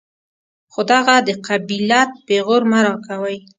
خو 0.71 0.81
دغه 0.91 1.15
د 1.27 1.29
قبيلت 1.47 2.09
پېغور 2.27 2.61
مه 2.71 2.79
راکوئ. 2.85 3.37